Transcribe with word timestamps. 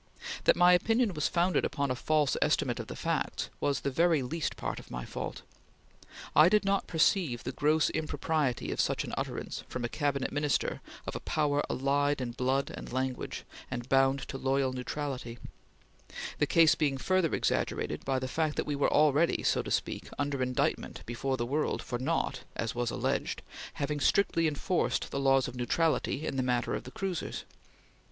That 0.45 0.55
my 0.55 0.73
opinion 0.73 1.13
was 1.13 1.27
founded 1.27 1.63
upon 1.63 1.91
a 1.91 1.95
false 1.95 2.35
estimate 2.41 2.79
of 2.79 2.87
the 2.87 2.95
facts 2.95 3.51
was 3.59 3.81
the 3.81 3.91
very 3.91 4.23
least 4.23 4.57
part 4.57 4.79
of 4.79 4.89
my 4.89 5.05
fault. 5.05 5.43
I 6.35 6.49
did 6.49 6.65
not 6.65 6.87
perceive 6.87 7.43
the 7.43 7.51
gross 7.51 7.91
impropriety 7.91 8.71
of 8.71 8.81
such 8.81 9.03
an 9.03 9.13
utterance 9.15 9.63
from 9.69 9.85
a 9.85 9.89
Cabinet 9.89 10.31
Minister 10.31 10.81
of 11.05 11.15
a 11.15 11.19
power 11.19 11.61
allied 11.69 12.19
in 12.19 12.31
blood 12.31 12.71
and 12.73 12.91
language, 12.91 13.43
and 13.69 13.87
bound 13.89 14.21
to 14.29 14.39
loyal 14.39 14.73
neutrality; 14.73 15.37
the 16.39 16.47
case 16.47 16.73
being 16.73 16.97
further 16.97 17.35
exaggerated 17.35 18.03
by 18.03 18.17
the 18.17 18.27
fact 18.27 18.55
that 18.55 18.65
we 18.65 18.75
were 18.75 18.91
already, 18.91 19.43
so 19.43 19.61
to 19.61 19.69
speak, 19.69 20.09
under 20.17 20.41
indictment 20.41 21.05
before 21.05 21.37
the 21.37 21.45
world 21.45 21.83
for 21.83 21.99
not 21.99 22.43
(as 22.55 22.73
was 22.73 22.89
alleged) 22.89 23.43
having 23.73 23.99
strictly 23.99 24.47
enforced 24.47 25.11
the 25.11 25.19
laws 25.19 25.47
of 25.47 25.55
neutrality 25.55 26.25
in 26.25 26.37
the 26.37 26.41
matter 26.41 26.73
of 26.73 26.85
the 26.85 26.91
cruisers. 26.91 27.43